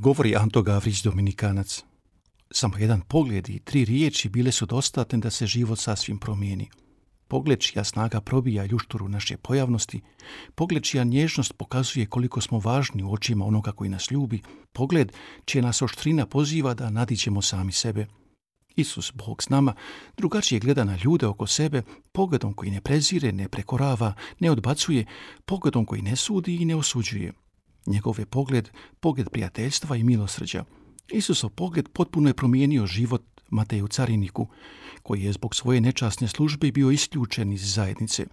Govori 0.00 0.36
Anto 0.36 0.62
Gavrić 0.62 1.02
Dominikanac. 1.02 1.82
Samo 2.50 2.78
jedan 2.78 3.00
pogled 3.00 3.48
i 3.48 3.58
tri 3.58 3.84
riječi 3.84 4.28
bile 4.28 4.52
su 4.52 4.66
dostatne 4.66 5.18
da 5.18 5.30
se 5.30 5.46
život 5.46 5.78
sasvim 5.78 6.18
promijeni. 6.18 6.70
Pogled 7.28 7.58
čija 7.58 7.84
snaga 7.84 8.20
probija 8.20 8.64
ljušturu 8.64 9.08
naše 9.08 9.36
pojavnosti, 9.36 10.00
pogled 10.54 10.82
čija 10.82 11.04
nježnost 11.04 11.52
pokazuje 11.52 12.06
koliko 12.06 12.40
smo 12.40 12.58
važni 12.58 13.02
u 13.02 13.12
očima 13.12 13.46
onoga 13.46 13.72
koji 13.72 13.90
nas 13.90 14.10
ljubi, 14.10 14.42
pogled 14.72 15.12
čija 15.44 15.62
nas 15.62 15.82
oštrina 15.82 16.26
poziva 16.26 16.74
da 16.74 16.90
nadićemo 16.90 17.42
sami 17.42 17.72
sebe. 17.72 18.06
Isus, 18.76 19.12
Bog 19.14 19.42
s 19.42 19.48
nama, 19.48 19.74
drugačije 20.16 20.60
gleda 20.60 20.84
na 20.84 20.98
ljude 21.04 21.26
oko 21.26 21.46
sebe, 21.46 21.82
pogledom 22.12 22.52
koji 22.54 22.70
ne 22.70 22.80
prezire, 22.80 23.32
ne 23.32 23.48
prekorava, 23.48 24.14
ne 24.38 24.50
odbacuje, 24.50 25.06
pogledom 25.44 25.86
koji 25.86 26.02
ne 26.02 26.16
sudi 26.16 26.56
i 26.56 26.64
ne 26.64 26.76
osuđuje. 26.76 27.32
Njegov 27.86 28.18
je 28.18 28.26
pogled, 28.26 28.70
pogled 29.00 29.30
prijateljstva 29.30 29.96
i 29.96 30.04
milosrđa. 30.04 30.64
Isusov 31.12 31.50
pogled 31.50 31.88
potpuno 31.88 32.28
je 32.28 32.34
promijenio 32.34 32.86
život 32.86 33.22
Mateju 33.50 33.88
Cariniku, 33.88 34.48
koji 35.02 35.22
je 35.22 35.32
zbog 35.32 35.54
svoje 35.54 35.80
nečasne 35.80 36.28
službe 36.28 36.72
bio 36.72 36.90
isključen 36.90 37.52
iz 37.52 37.74
zajednice. 37.74 38.26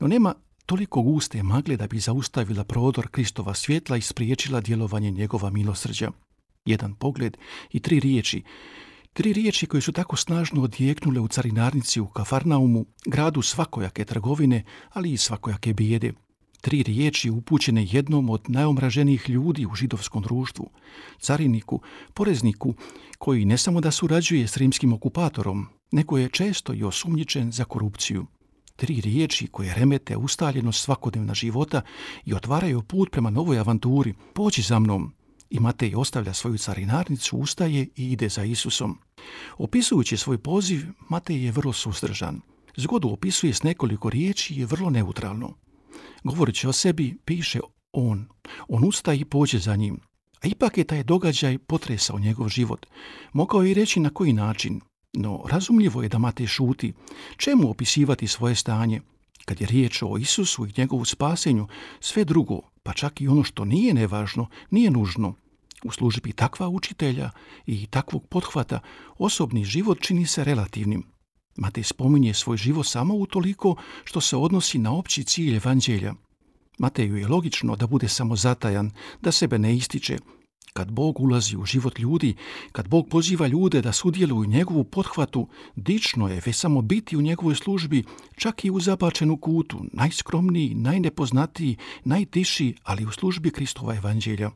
No 0.00 0.08
nema 0.08 0.34
toliko 0.66 1.02
guste 1.02 1.42
magle 1.42 1.76
da 1.76 1.86
bi 1.86 1.98
zaustavila 1.98 2.64
prodor 2.64 3.08
Kristova 3.08 3.54
svjetla 3.54 3.96
i 3.96 4.00
spriječila 4.00 4.60
djelovanje 4.60 5.10
njegova 5.10 5.50
milosrđa. 5.50 6.10
Jedan 6.64 6.94
pogled 6.94 7.36
i 7.72 7.80
tri 7.80 8.00
riječi. 8.00 8.42
Tri 9.12 9.32
riječi 9.32 9.66
koje 9.66 9.80
su 9.80 9.92
tako 9.92 10.16
snažno 10.16 10.62
odjeknule 10.62 11.20
u 11.20 11.28
carinarnici 11.28 12.00
u 12.00 12.06
Kafarnaumu, 12.06 12.86
gradu 13.06 13.42
svakojake 13.42 14.04
trgovine, 14.04 14.64
ali 14.92 15.12
i 15.12 15.16
svakojake 15.16 15.72
bijede 15.72 16.12
tri 16.60 16.82
riječi 16.82 17.30
upućene 17.30 17.86
jednom 17.90 18.30
od 18.30 18.42
najomraženijih 18.48 19.28
ljudi 19.28 19.66
u 19.66 19.74
židovskom 19.74 20.22
društvu, 20.22 20.70
cariniku, 21.20 21.80
porezniku, 22.14 22.74
koji 23.18 23.44
ne 23.44 23.58
samo 23.58 23.80
da 23.80 23.90
surađuje 23.90 24.48
s 24.48 24.56
rimskim 24.56 24.92
okupatorom, 24.92 25.66
nego 25.90 26.18
je 26.18 26.28
često 26.28 26.74
i 26.74 26.84
osumnjičen 26.84 27.52
za 27.52 27.64
korupciju. 27.64 28.26
Tri 28.76 29.00
riječi 29.00 29.46
koje 29.46 29.74
remete 29.74 30.16
ustaljenost 30.16 30.82
svakodnevna 30.82 31.34
života 31.34 31.82
i 32.24 32.34
otvaraju 32.34 32.82
put 32.82 33.10
prema 33.10 33.30
novoj 33.30 33.58
avanturi. 33.58 34.14
Pođi 34.32 34.62
za 34.62 34.78
mnom. 34.78 35.12
I 35.50 35.60
Matej 35.60 35.94
ostavlja 35.94 36.34
svoju 36.34 36.58
carinarnicu, 36.58 37.38
ustaje 37.38 37.88
i 37.96 38.12
ide 38.12 38.28
za 38.28 38.44
Isusom. 38.44 38.98
Opisujući 39.58 40.16
svoj 40.16 40.38
poziv, 40.38 40.82
Matej 41.08 41.44
je 41.44 41.52
vrlo 41.52 41.72
suzdržan. 41.72 42.40
Zgodu 42.76 43.08
opisuje 43.08 43.54
s 43.54 43.62
nekoliko 43.62 44.10
riječi 44.10 44.54
je 44.54 44.66
vrlo 44.66 44.90
neutralno. 44.90 45.54
Govoreći 46.24 46.66
o 46.66 46.72
sebi, 46.72 47.16
piše 47.24 47.60
on. 47.92 48.28
On 48.68 48.84
ustaje 48.84 49.18
i 49.18 49.24
pođe 49.24 49.58
za 49.58 49.76
njim. 49.76 50.00
A 50.42 50.46
ipak 50.46 50.78
je 50.78 50.84
taj 50.84 51.02
događaj 51.02 51.58
potresao 51.58 52.18
njegov 52.18 52.48
život. 52.48 52.86
Mogao 53.32 53.62
je 53.62 53.70
i 53.70 53.74
reći 53.74 54.00
na 54.00 54.10
koji 54.10 54.32
način, 54.32 54.80
no 55.12 55.42
razumljivo 55.48 56.02
je 56.02 56.08
da 56.08 56.18
Matej 56.18 56.46
šuti. 56.46 56.92
Čemu 57.36 57.70
opisivati 57.70 58.26
svoje 58.26 58.54
stanje? 58.54 59.00
Kad 59.44 59.60
je 59.60 59.66
riječ 59.66 60.02
o 60.02 60.18
Isusu 60.18 60.66
i 60.66 60.72
njegovu 60.76 61.04
spasenju, 61.04 61.68
sve 62.00 62.24
drugo, 62.24 62.60
pa 62.82 62.92
čak 62.92 63.20
i 63.20 63.28
ono 63.28 63.42
što 63.42 63.64
nije 63.64 63.94
nevažno, 63.94 64.46
nije 64.70 64.90
nužno. 64.90 65.34
U 65.84 65.92
službi 65.92 66.32
takva 66.32 66.68
učitelja 66.68 67.30
i 67.66 67.86
takvog 67.86 68.26
pothvata 68.28 68.80
osobni 69.18 69.64
život 69.64 70.00
čini 70.00 70.26
se 70.26 70.44
relativnim. 70.44 71.15
Matej 71.56 71.84
spominje 71.84 72.34
svoj 72.34 72.56
život 72.56 72.86
samo 72.86 73.14
utoliko 73.14 73.76
što 74.04 74.20
se 74.20 74.36
odnosi 74.36 74.78
na 74.78 74.92
opći 74.92 75.24
cilj 75.24 75.56
evanđelja. 75.56 76.14
Mateju 76.78 77.16
je 77.16 77.28
logično 77.28 77.76
da 77.76 77.86
bude 77.86 78.08
samo 78.08 78.36
zatajan, 78.36 78.90
da 79.20 79.32
sebe 79.32 79.58
ne 79.58 79.76
ističe. 79.76 80.18
Kad 80.72 80.90
Bog 80.90 81.20
ulazi 81.20 81.56
u 81.56 81.64
život 81.64 81.98
ljudi, 81.98 82.34
kad 82.72 82.88
Bog 82.88 83.08
poziva 83.08 83.46
ljude 83.46 83.82
da 83.82 83.92
sudjeluju 83.92 84.48
njegovu 84.48 84.84
pothvatu, 84.84 85.48
dično 85.76 86.28
je 86.28 86.42
već 86.46 86.56
samo 86.56 86.82
biti 86.82 87.16
u 87.16 87.22
njegovoj 87.22 87.54
službi, 87.54 88.04
čak 88.36 88.64
i 88.64 88.70
u 88.70 88.80
zabačenu 88.80 89.36
kutu, 89.36 89.84
najskromniji, 89.92 90.74
najnepoznatiji, 90.74 91.76
najtiši, 92.04 92.74
ali 92.84 93.04
u 93.04 93.12
službi 93.12 93.50
Kristova 93.50 93.94
evanđelja. 93.94 94.50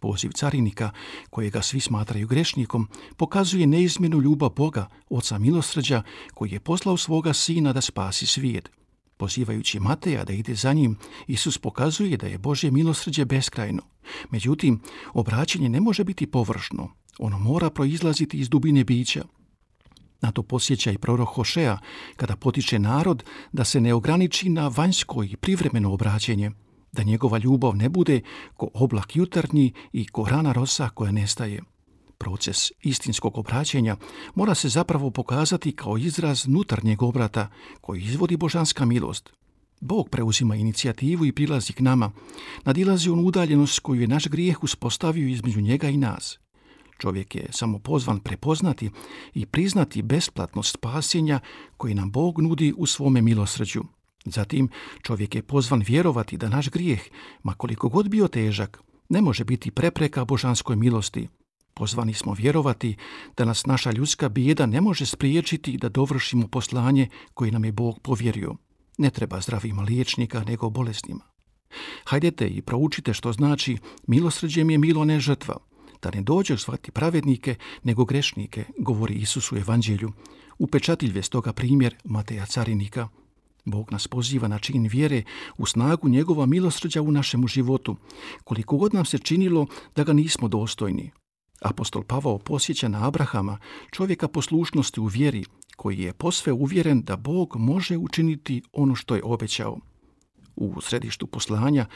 Poziv 0.00 0.30
carinika, 0.32 0.90
kojega 1.30 1.62
svi 1.62 1.80
smatraju 1.80 2.26
grešnikom, 2.26 2.88
pokazuje 3.16 3.66
neizmjenu 3.66 4.20
ljubav 4.20 4.50
Boga, 4.50 4.88
oca 5.10 5.38
milosrđa, 5.38 6.02
koji 6.34 6.50
je 6.50 6.60
poslao 6.60 6.96
svoga 6.96 7.32
sina 7.32 7.72
da 7.72 7.80
spasi 7.80 8.26
svijet. 8.26 8.70
Pozivajući 9.16 9.80
Mateja 9.80 10.24
da 10.24 10.32
ide 10.32 10.54
za 10.54 10.72
njim, 10.72 10.98
Isus 11.26 11.58
pokazuje 11.58 12.16
da 12.16 12.26
je 12.26 12.38
Božje 12.38 12.70
milosrđe 12.70 13.24
beskrajno. 13.24 13.82
Međutim, 14.30 14.80
obraćanje 15.12 15.68
ne 15.68 15.80
može 15.80 16.04
biti 16.04 16.26
površno. 16.26 16.88
Ono 17.18 17.38
mora 17.38 17.70
proizlaziti 17.70 18.38
iz 18.38 18.48
dubine 18.48 18.84
bića. 18.84 19.24
Na 20.20 20.32
to 20.32 20.42
posjeća 20.42 20.90
i 20.90 20.98
prorok 20.98 21.28
Hošea, 21.28 21.78
kada 22.16 22.36
potiče 22.36 22.78
narod 22.78 23.24
da 23.52 23.64
se 23.64 23.80
ne 23.80 23.94
ograniči 23.94 24.48
na 24.48 24.68
vanjsko 24.68 25.24
i 25.24 25.36
privremeno 25.36 25.92
obraćenje, 25.92 26.50
da 26.92 27.02
njegova 27.02 27.38
ljubav 27.38 27.76
ne 27.76 27.88
bude 27.88 28.20
ko 28.56 28.68
oblak 28.74 29.16
jutarnji 29.16 29.72
i 29.92 30.06
ko 30.06 30.24
rana 30.24 30.52
rosa 30.52 30.88
koja 30.88 31.12
nestaje. 31.12 31.62
Proces 32.18 32.72
istinskog 32.82 33.38
obraćenja 33.38 33.96
mora 34.34 34.54
se 34.54 34.68
zapravo 34.68 35.10
pokazati 35.10 35.76
kao 35.76 35.98
izraz 35.98 36.46
nutarnjeg 36.46 37.02
obrata 37.02 37.48
koji 37.80 38.02
izvodi 38.02 38.36
božanska 38.36 38.84
milost. 38.84 39.30
Bog 39.80 40.08
preuzima 40.08 40.56
inicijativu 40.56 41.26
i 41.26 41.32
prilazi 41.32 41.72
k 41.72 41.80
nama, 41.80 42.12
nadilazi 42.64 43.10
on 43.10 43.26
udaljenost 43.26 43.78
koju 43.78 44.00
je 44.00 44.08
naš 44.08 44.28
grijeh 44.28 44.62
uspostavio 44.64 45.28
između 45.28 45.60
njega 45.60 45.88
i 45.88 45.96
nas. 45.96 46.38
Čovjek 46.98 47.34
je 47.34 47.48
samo 47.50 47.78
pozvan 47.78 48.20
prepoznati 48.20 48.90
i 49.34 49.46
priznati 49.46 50.02
besplatnost 50.02 50.74
spasenja 50.74 51.40
koji 51.76 51.94
nam 51.94 52.10
Bog 52.10 52.40
nudi 52.40 52.74
u 52.76 52.86
svome 52.86 53.22
milosrđu. 53.22 53.82
Zatim 54.24 54.68
čovjek 55.02 55.34
je 55.34 55.42
pozvan 55.42 55.82
vjerovati 55.86 56.36
da 56.36 56.48
naš 56.48 56.70
grijeh, 56.70 57.00
ma 57.42 57.54
koliko 57.54 57.88
god 57.88 58.08
bio 58.08 58.28
težak, 58.28 58.82
ne 59.08 59.20
može 59.20 59.44
biti 59.44 59.70
prepreka 59.70 60.24
božanskoj 60.24 60.76
milosti. 60.76 61.28
Pozvani 61.74 62.14
smo 62.14 62.34
vjerovati 62.34 62.96
da 63.36 63.44
nas 63.44 63.66
naša 63.66 63.90
ljudska 63.90 64.28
bijeda 64.28 64.66
ne 64.66 64.80
može 64.80 65.06
spriječiti 65.06 65.78
da 65.78 65.88
dovršimo 65.88 66.48
poslanje 66.48 67.08
koje 67.34 67.52
nam 67.52 67.64
je 67.64 67.72
Bog 67.72 68.00
povjerio. 68.02 68.54
Ne 68.98 69.10
treba 69.10 69.40
zdravima 69.40 69.82
liječnika 69.82 70.44
nego 70.44 70.70
bolesnima. 70.70 71.24
Hajdete 72.04 72.48
i 72.48 72.62
proučite 72.62 73.14
što 73.14 73.32
znači 73.32 73.78
milosrđem 74.06 74.70
je 74.70 74.78
milo 74.78 75.04
ne 75.04 75.20
žrtva, 75.20 75.56
da 76.02 76.10
ne 76.10 76.22
dođeš 76.22 76.64
zvati 76.64 76.90
pravednike 76.90 77.54
nego 77.82 78.04
grešnike, 78.04 78.64
govori 78.78 79.14
Isus 79.14 79.52
u 79.52 79.56
evanđelju. 79.56 80.12
Upečatilj 80.58 81.16
je 81.16 81.22
stoga 81.22 81.52
primjer 81.52 81.96
Mateja 82.04 82.46
Carinika– 82.46 83.08
Bog 83.70 83.92
nas 83.92 84.08
poziva 84.08 84.48
na 84.48 84.58
čin 84.58 84.86
vjere 84.86 85.22
u 85.58 85.66
snagu 85.66 86.08
njegova 86.08 86.46
milosrđa 86.46 87.02
u 87.02 87.10
našemu 87.10 87.46
životu, 87.46 87.96
koliko 88.44 88.76
god 88.76 88.94
nam 88.94 89.04
se 89.04 89.18
činilo 89.18 89.66
da 89.96 90.04
ga 90.04 90.12
nismo 90.12 90.48
dostojni. 90.48 91.10
Apostol 91.60 92.02
Pavao 92.02 92.38
posjeća 92.38 92.88
na 92.88 93.06
Abrahama, 93.06 93.58
čovjeka 93.90 94.28
poslušnosti 94.28 95.00
u 95.00 95.04
vjeri, 95.04 95.44
koji 95.76 95.98
je 95.98 96.12
posve 96.12 96.52
uvjeren 96.52 97.02
da 97.02 97.16
Bog 97.16 97.56
može 97.56 97.96
učiniti 97.96 98.62
ono 98.72 98.94
što 98.94 99.14
je 99.14 99.22
obećao. 99.24 99.78
U 100.56 100.80
središtu 100.80 101.26
poslanja 101.26 101.86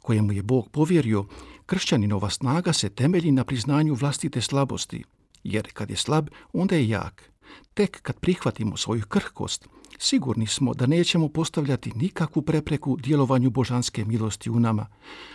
kojemu 0.00 0.32
je 0.32 0.42
Bog 0.42 0.68
povjerio, 0.70 1.24
kršćaninova 1.66 2.30
snaga 2.30 2.72
se 2.72 2.88
temelji 2.88 3.32
na 3.32 3.44
priznanju 3.44 3.94
vlastite 3.94 4.40
slabosti, 4.40 5.04
jer 5.44 5.68
kad 5.72 5.90
je 5.90 5.96
slab, 5.96 6.28
onda 6.52 6.76
je 6.76 6.88
jak. 6.88 7.33
Tek 7.74 8.02
kad 8.02 8.20
prihvatimo 8.20 8.76
svoju 8.76 9.02
krhkost, 9.08 9.68
Sigurni 9.98 10.46
smo 10.46 10.74
da 10.74 10.86
nećemo 10.86 11.28
postavljati 11.28 11.92
nikakvu 11.94 12.42
prepreku 12.42 12.96
djelovanju 13.00 13.50
božanske 13.50 14.04
milosti 14.04 14.50
u 14.50 14.60
nama, 14.60 14.86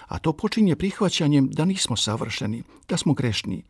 a 0.08 0.20
to 0.20 0.34
počinje 0.34 0.76
prihvaćanjem 0.76 1.50
da 1.50 1.66
nismo 1.66 1.96
savršeni, 1.96 2.64
da 2.90 2.98
smo 2.98 3.14
grešni. 3.14 3.64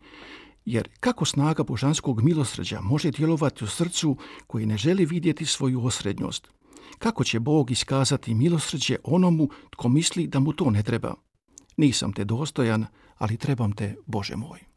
Jer 0.66 0.90
kako 1.00 1.26
snaga 1.26 1.64
božanskog 1.64 2.22
milosrđa 2.24 2.82
može 2.82 3.12
djelovati 3.12 3.64
u 3.64 3.68
srcu 3.68 4.18
koji 4.48 4.66
ne 4.66 4.78
želi 4.78 5.06
vidjeti 5.06 5.46
svoju 5.46 5.86
osrednjost? 5.86 6.48
Kako 7.00 7.24
će 7.24 7.40
Bog 7.40 7.72
iskazati 7.72 8.34
milosrđe 8.34 8.96
onomu 9.04 9.50
tko 9.70 9.90
misli 9.90 10.28
da 10.28 10.40
mu 10.40 10.54
to 10.54 10.70
ne 10.70 10.84
treba? 10.84 11.14
Nisam 11.78 12.14
te 12.14 12.26
dostojan, 12.26 12.86
ali 13.18 13.38
trebam 13.38 13.72
te, 13.72 13.96
Bože 14.06 14.36
moj. 14.36 14.69